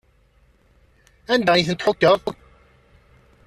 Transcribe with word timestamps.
Anda 1.33 1.51
ay 1.53 1.65
ten-tḥukkeḍ? 1.67 2.21